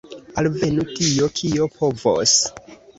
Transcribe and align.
Alvenu 0.41 0.87
tio, 1.01 1.29
kio 1.43 1.71
povos! 1.79 2.39